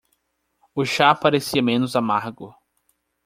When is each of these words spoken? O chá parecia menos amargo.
O 0.73 0.83
chá 0.83 1.13
parecia 1.13 1.61
menos 1.61 1.95
amargo. 1.95 2.57